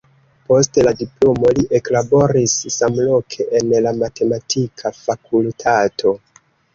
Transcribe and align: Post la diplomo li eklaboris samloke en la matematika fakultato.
Post 0.45 0.77
la 0.85 0.91
diplomo 1.01 1.49
li 1.57 1.65
eklaboris 1.79 2.55
samloke 2.75 3.47
en 3.59 3.69
la 3.87 3.91
matematika 3.99 4.93
fakultato. 5.01 6.15